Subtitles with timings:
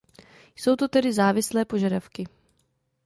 [0.55, 2.27] Jsou to tedy "závislé požadavky".